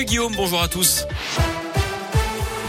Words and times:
Salut 0.00 0.08
Guillaume, 0.08 0.32
bonjour 0.34 0.62
à 0.62 0.68
tous. 0.68 1.04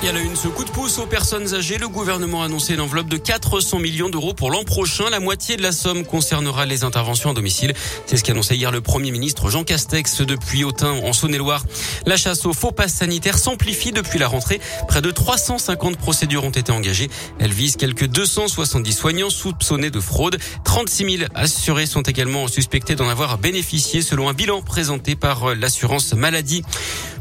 Il 0.04 0.08
y 0.08 0.10
a 0.10 0.20
une, 0.20 0.36
ce 0.36 0.48
coup 0.48 0.66
de 0.66 0.70
pouce 0.70 0.98
aux 0.98 1.06
personnes 1.06 1.54
âgées. 1.54 1.78
Le 1.78 1.88
gouvernement 1.88 2.42
a 2.42 2.46
annoncé 2.46 2.74
une 2.74 2.82
enveloppe 2.82 3.08
de 3.08 3.18
400 3.18 3.80
millions 3.80 4.10
d'euros 4.10 4.34
pour 4.34 4.52
l'an 4.52 4.64
prochain. 4.64 5.10
La 5.10 5.20
moitié 5.22 5.56
de 5.56 5.62
la 5.62 5.72
somme 5.72 6.04
concernera 6.04 6.66
les 6.66 6.84
interventions 6.84 7.30
à 7.30 7.34
domicile. 7.34 7.74
C'est 8.08 8.18
ce 8.18 8.24
qu'a 8.24 8.34
annoncé 8.34 8.56
hier 8.56 8.72
le 8.72 8.82
Premier 8.82 9.12
ministre 9.12 9.50
Jean 9.50 9.64
Castex 9.64 10.22
depuis 10.22 10.66
Autun 10.66 10.92
en 10.92 11.14
Saône-et-Loire. 11.14 11.64
La 12.06 12.18
chasse 12.18 12.46
aux 12.46 12.52
faux 12.52 12.72
passes 12.72 12.96
sanitaires 12.96 13.38
s'amplifie 13.38 13.92
depuis 13.92 14.18
la 14.18 14.28
rentrée. 14.28 14.60
Près 14.90 15.02
de 15.02 15.12
350 15.12 15.98
procédures 15.98 16.44
ont 16.44 16.50
été 16.50 16.72
engagées. 16.72 17.10
Elles 17.40 17.54
visent 17.54 17.78
quelques 17.78 18.08
270 18.08 18.92
soignants 18.92 19.30
soupçonnés 19.30 19.92
de 19.92 20.00
fraude. 20.02 20.38
36 20.66 21.18
000 21.18 21.30
assurés 21.36 21.86
sont 21.86 22.02
également 22.02 22.48
suspectés 22.48 22.96
d'en 22.96 23.08
avoir 23.08 23.38
bénéficié 23.38 24.02
selon 24.02 24.28
un 24.28 24.34
bilan 24.34 24.64
présenté 24.64 25.16
par 25.16 25.56
l'assurance 25.56 26.14
maladie. 26.14 26.64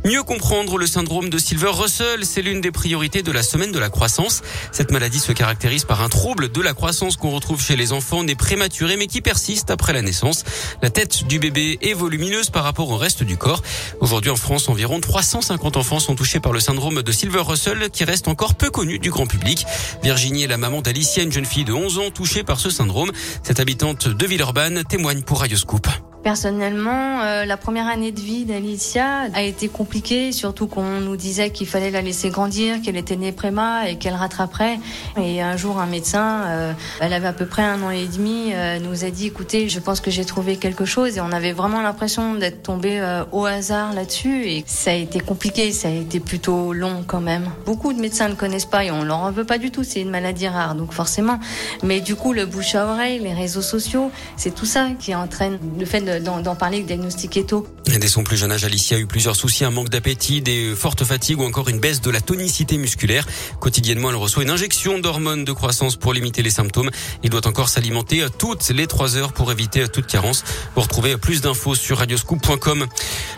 Mieux 0.03 0.23
comprendre 0.23 0.79
le 0.79 0.87
syndrome 0.87 1.29
de 1.29 1.37
Silver 1.37 1.73
Russell, 1.73 2.25
c'est 2.25 2.40
l'une 2.40 2.63
des 2.63 2.71
priorités 2.71 3.22
de 3.22 3.31
la 3.31 3.43
semaine 3.43 3.71
de 3.71 3.79
la 3.79 3.90
croissance. 3.90 4.40
Cette 4.73 4.93
maladie 4.93 5.21
se 5.21 5.32
caractérise 5.32 5.85
par 5.85 6.00
un 6.00 6.09
trouble 6.09 6.50
de 6.50 6.61
la 6.63 6.73
croissance 6.73 7.18
qu'on 7.18 7.31
retrouve 7.31 7.63
chez 7.63 7.76
les 7.76 7.93
enfants 7.93 8.25
nés 8.25 8.35
prématurés 8.35 8.96
mais 8.96 9.09
qui 9.09 9.21
persiste 9.21 9.71
après 9.71 9.93
la 9.93 10.00
naissance. 10.00 10.45
La 10.81 10.89
tête 10.89 11.25
du 11.25 11.39
bébé 11.39 11.79
est 11.82 11.93
volumineuse 11.93 12.49
par 12.49 12.64
rapport 12.64 12.89
au 12.89 12.96
reste 12.96 13.25
du 13.25 13.36
corps. 13.36 13.63
Aujourd'hui 14.00 14.31
en 14.31 14.36
France, 14.36 14.71
environ 14.71 15.00
350 15.00 15.76
enfants 15.76 16.01
sont 16.01 16.14
touchés 16.14 16.40
par 16.40 16.53
le 16.53 16.61
syndrome 16.61 17.03
de 17.03 17.12
Silver 17.12 17.43
Russell 17.43 17.90
qui 17.90 18.04
reste 18.04 18.26
encore 18.26 18.54
peu 18.54 18.71
connu 18.71 18.98
du 18.98 19.11
grand 19.11 19.26
public. 19.26 19.67
Virginie 20.03 20.45
est 20.45 20.48
la 20.48 20.57
maman 20.57 20.81
d'Alicia, 20.81 21.23
une 21.23 21.32
jeune 21.32 21.45
fille 21.45 21.64
de 21.64 21.75
11 21.75 21.98
ans 21.98 22.11
touchée 22.11 22.43
par 22.43 22.59
ce 22.59 22.71
syndrome. 22.71 23.12
Cette 23.43 23.61
habitante 23.61 24.09
de 24.09 24.26
Villeurbanne 24.26 24.82
témoigne 24.85 25.21
pour 25.21 25.40
Radioscoop. 25.40 25.87
Personnellement, 26.23 27.23
euh, 27.23 27.47
la 27.47 27.57
première 27.57 27.89
année 27.89 28.13
de 28.13 28.21
vie 28.21 28.45
d'Alicia 28.45 29.23
a 29.33 29.43
été 29.43 29.69
compliquée, 29.69 30.33
surtout 30.33 30.67
qu'on 30.67 31.01
nous 31.01 31.17
disait 31.17 31.49
qu'il 31.49 31.67
fallait 31.67 31.91
la 31.91 32.03
laisser 32.03 32.29
grandir, 32.29 32.83
qu'elle 32.83 32.98
était 32.98 33.17
née 33.17 33.33
préma 33.33 33.89
et 33.89 33.97
qu'elle 33.97 34.15
rattraperait. 34.15 34.79
Et 35.17 35.41
un 35.41 35.57
jour, 35.57 35.79
un 35.79 35.87
médecin, 35.87 36.43
euh, 36.45 36.73
elle 37.01 37.15
avait 37.15 37.29
à 37.29 37.33
peu 37.33 37.47
près 37.47 37.62
un 37.62 37.83
an 37.83 37.91
et 37.91 38.07
demi, 38.07 38.51
euh, 38.53 38.79
nous 38.81 39.05
a 39.05 39.11
dit 39.11 39.29
"Écoutez, 39.29 39.71
je 39.71 39.81
pense 39.81 40.01
que 40.01 40.11
j'ai 40.11 40.27
trouvé 40.27 40.57
quelque 40.57 40.85
chose." 40.85 41.17
Et 41.17 41.23
on 41.23 41.33
avait 41.33 41.53
vraiment 41.53 41.81
l'impression 41.81 42.34
d'être 42.34 42.62
tombé 42.62 43.01
au 43.33 43.47
hasard 43.47 43.95
là-dessus. 43.95 44.47
Et 44.47 44.62
ça 44.67 44.91
a 44.91 44.95
été 44.95 45.21
compliqué, 45.21 45.73
ça 45.73 45.89
a 45.89 45.93
été 45.93 46.21
plutôt 46.21 46.75
long 46.75 47.03
quand 47.07 47.23
même. 47.23 47.49
Beaucoup 47.65 47.95
de 47.95 48.01
médecins 48.01 48.29
ne 48.29 48.34
connaissent 48.34 48.67
pas 48.67 48.84
et 48.84 48.91
on 48.91 49.05
leur 49.05 49.19
en 49.21 49.31
veut 49.31 49.45
pas 49.45 49.57
du 49.57 49.71
tout. 49.71 49.84
C'est 49.84 50.03
une 50.03 50.11
maladie 50.11 50.49
rare, 50.49 50.75
donc 50.75 50.93
forcément. 50.93 51.41
Mais 51.83 52.03
du 52.03 52.15
coup, 52.15 52.34
le 52.34 52.45
bouche 52.45 52.75
à 52.75 52.87
oreille, 52.87 53.21
les 53.21 53.33
réseaux 53.33 53.62
sociaux, 53.62 54.11
c'est 54.37 54.55
tout 54.55 54.67
ça 54.67 54.89
qui 54.99 55.15
entraîne 55.15 55.59
le 55.79 55.87
fait 55.87 56.01
de 56.03 56.09
d'en 56.19 56.55
parler, 56.56 56.83
diagnostiquer 56.83 57.44
tôt. 57.44 57.66
dès 57.86 58.08
son 58.08 58.25
plus 58.25 58.36
jeune 58.36 58.53
âge, 58.53 58.64
Alicia 58.64 58.97
a 58.97 59.00
eu 59.00 59.06
plusieurs 59.06 59.36
soucis, 59.36 59.64
un 59.64 59.70
manque 59.70 59.89
d'appétit, 59.89 60.41
des 60.41 60.75
fortes 60.75 61.05
fatigues 61.05 61.41
ou 61.41 61.44
encore 61.44 61.69
une 61.69 61.78
baisse 61.78 62.00
de 62.00 62.11
la 62.11 62.20
tonicité 62.20 62.77
musculaire. 62.78 63.27
Quotidiennement, 63.61 64.11
elle 64.11 64.16
reçoit 64.16 64.42
une 64.42 64.50
injection 64.50 64.98
d'hormones 64.98 65.44
de 65.44 65.53
croissance 65.53 65.97
pour 65.97 66.12
limiter 66.12 66.42
les 66.42 66.50
symptômes. 66.50 66.91
Il 67.22 67.31
doit 67.31 67.47
encore 67.47 67.69
s'alimenter 67.69 68.25
toutes 68.38 68.69
les 68.70 68.86
trois 68.86 69.16
heures 69.16 69.33
pour 69.33 69.53
éviter 69.53 69.86
toute 69.88 70.06
carence. 70.06 70.44
Vous 70.75 70.83
retrouvez 70.83 71.16
plus 71.16 71.41
d'infos 71.41 71.75
sur 71.75 71.98
radioscoop.com. 71.98 72.86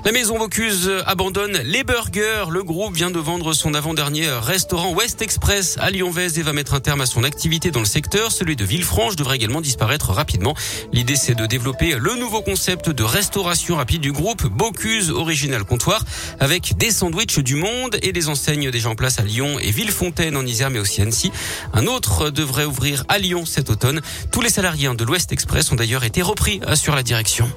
La 0.04 0.10
maison 0.10 0.36
Vaucluse 0.36 0.90
abandonne 1.06 1.60
les 1.64 1.84
burgers. 1.84 2.46
Le 2.50 2.64
groupe 2.64 2.92
vient 2.92 3.12
de 3.12 3.20
vendre 3.20 3.52
son 3.52 3.72
avant-dernier 3.72 4.28
restaurant 4.30 4.92
West 4.92 5.22
Express 5.22 5.76
à 5.80 5.90
Lyon-Vez 5.90 6.40
et 6.40 6.42
va 6.42 6.52
mettre 6.52 6.74
un 6.74 6.80
terme 6.80 7.02
à 7.02 7.06
son 7.06 7.22
activité 7.22 7.70
dans 7.70 7.78
le 7.78 7.86
secteur. 7.86 8.32
Celui 8.32 8.56
de 8.56 8.64
Villefranche 8.64 9.14
devrait 9.14 9.36
également 9.36 9.60
disparaître 9.60 10.10
rapidement. 10.10 10.56
L'idée, 10.92 11.14
c'est 11.14 11.36
de 11.36 11.46
développer 11.46 11.94
le 11.96 12.16
nouveau 12.16 12.42
concept 12.42 12.90
de 12.90 13.04
restauration 13.04 13.76
rapide 13.76 14.00
du 14.00 14.10
groupe 14.10 14.44
Bocuse 14.44 15.10
Original 15.10 15.62
Comptoir 15.62 16.04
avec 16.40 16.76
des 16.78 16.90
sandwichs 16.90 17.38
du 17.38 17.54
monde 17.54 17.96
et 18.02 18.10
des 18.10 18.28
enseignes 18.28 18.72
déjà 18.72 18.88
en 18.88 18.96
place 18.96 19.20
à 19.20 19.22
Lyon 19.22 19.60
et 19.60 19.70
Villefontaine 19.70 20.36
en 20.36 20.44
Isère 20.44 20.70
mais 20.70 20.80
aussi 20.80 21.00
Annecy. 21.00 21.30
Un 21.74 21.86
autre 21.86 22.30
devrait 22.30 22.64
ouvrir 22.64 23.04
à 23.06 23.18
Lyon 23.18 23.46
cet 23.46 23.70
automne. 23.70 24.00
Tous 24.32 24.40
les 24.40 24.50
salariés 24.50 24.92
de 24.96 25.04
l'Ouest 25.04 25.30
Express 25.30 25.70
ont 25.70 25.76
d'ailleurs 25.76 26.02
été 26.02 26.22
repris 26.22 26.60
sur 26.74 26.96
la 26.96 27.04
direction. 27.04 27.48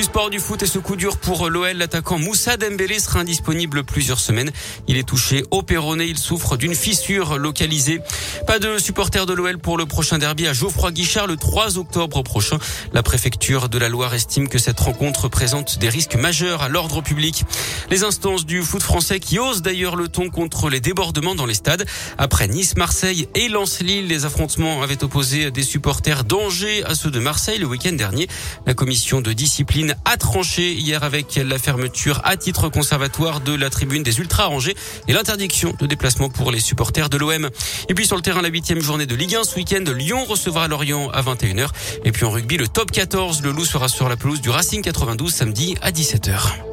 Du 0.00 0.04
sport 0.04 0.30
du 0.30 0.38
foot 0.38 0.62
et 0.62 0.66
ce 0.66 0.78
coup 0.78 0.96
dur 0.96 1.18
pour 1.18 1.50
l'OL, 1.50 1.76
l'attaquant 1.76 2.18
Moussa 2.18 2.56
Dembélé 2.56 2.98
sera 2.98 3.20
indisponible 3.20 3.84
plusieurs 3.84 4.18
semaines. 4.18 4.50
Il 4.88 4.96
est 4.96 5.06
touché 5.06 5.44
au 5.50 5.62
péroné, 5.62 6.06
il 6.06 6.16
souffre 6.16 6.56
d'une 6.56 6.74
fissure 6.74 7.36
localisée. 7.36 8.00
Pas 8.46 8.58
de 8.58 8.78
supporters 8.78 9.26
de 9.26 9.34
l'OL 9.34 9.58
pour 9.58 9.76
le 9.76 9.84
prochain 9.84 10.16
derby 10.16 10.46
à 10.46 10.54
Geoffroy 10.54 10.92
Guichard 10.92 11.26
le 11.26 11.36
3 11.36 11.76
octobre 11.76 12.22
prochain. 12.22 12.58
La 12.94 13.02
préfecture 13.02 13.68
de 13.68 13.76
la 13.76 13.90
Loire 13.90 14.14
estime 14.14 14.48
que 14.48 14.56
cette 14.56 14.80
rencontre 14.80 15.28
présente 15.28 15.78
des 15.78 15.90
risques 15.90 16.16
majeurs 16.16 16.62
à 16.62 16.70
l'ordre 16.70 17.02
public. 17.02 17.44
Les 17.90 18.02
instances 18.02 18.46
du 18.46 18.62
foot 18.62 18.82
français 18.82 19.20
qui 19.20 19.38
osent 19.38 19.60
d'ailleurs 19.60 19.96
le 19.96 20.08
ton 20.08 20.30
contre 20.30 20.70
les 20.70 20.80
débordements 20.80 21.34
dans 21.34 21.44
les 21.44 21.52
stades. 21.52 21.84
Après 22.16 22.48
Nice, 22.48 22.74
Marseille 22.78 23.28
et 23.34 23.48
Lens-Lille, 23.50 24.06
les 24.06 24.24
affrontements 24.24 24.82
avaient 24.82 25.04
opposé 25.04 25.50
des 25.50 25.62
supporters 25.62 26.24
d'Angers 26.24 26.84
à 26.84 26.94
ceux 26.94 27.10
de 27.10 27.20
Marseille 27.20 27.58
le 27.58 27.66
week-end 27.66 27.92
dernier. 27.92 28.28
La 28.64 28.72
commission 28.72 29.20
de 29.20 29.34
discipline 29.34 29.89
a 30.04 30.16
tranché 30.16 30.72
hier 30.72 31.02
avec 31.04 31.36
la 31.36 31.58
fermeture 31.58 32.20
à 32.24 32.36
titre 32.36 32.68
conservatoire 32.68 33.40
de 33.40 33.54
la 33.54 33.70
tribune 33.70 34.02
des 34.02 34.18
Ultra 34.18 34.48
Angers 34.48 34.76
et 35.08 35.12
l'interdiction 35.12 35.74
de 35.78 35.86
déplacement 35.86 36.30
pour 36.30 36.50
les 36.50 36.60
supporters 36.60 37.08
de 37.08 37.16
l'OM. 37.16 37.48
Et 37.88 37.94
puis 37.94 38.06
sur 38.06 38.16
le 38.16 38.22
terrain, 38.22 38.42
la 38.42 38.48
huitième 38.48 38.80
journée 38.80 39.06
de 39.06 39.14
Ligue 39.14 39.36
1 39.36 39.44
ce 39.44 39.56
week-end, 39.56 39.84
Lyon 39.92 40.24
recevra 40.24 40.68
Lorient 40.68 41.10
à 41.10 41.22
21h. 41.22 41.68
Et 42.04 42.12
puis 42.12 42.24
en 42.24 42.30
rugby, 42.30 42.56
le 42.56 42.68
top 42.68 42.90
14, 42.90 43.42
le 43.42 43.52
Loup 43.52 43.64
sera 43.64 43.88
sur 43.88 44.08
la 44.08 44.16
pelouse 44.16 44.40
du 44.40 44.50
Racing 44.50 44.82
92 44.82 45.32
samedi 45.32 45.76
à 45.82 45.90
17h. 45.90 46.69